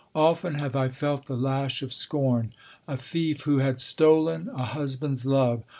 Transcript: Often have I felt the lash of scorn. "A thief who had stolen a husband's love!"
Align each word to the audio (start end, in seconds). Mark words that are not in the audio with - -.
Often 0.15 0.55
have 0.55 0.75
I 0.75 0.87
felt 0.89 1.27
the 1.27 1.37
lash 1.37 1.83
of 1.83 1.93
scorn. 1.93 2.53
"A 2.87 2.97
thief 2.97 3.41
who 3.41 3.59
had 3.59 3.79
stolen 3.79 4.49
a 4.51 4.63
husband's 4.65 5.27
love!" 5.27 5.61